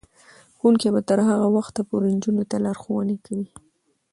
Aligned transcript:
ښوونکې 0.57 0.87
به 0.93 1.01
تر 1.09 1.19
هغه 1.29 1.47
وخته 1.55 1.81
پورې 1.89 2.07
نجونو 2.15 2.43
ته 2.49 2.57
لارښوونې 2.65 3.17
کوي. 3.25 3.47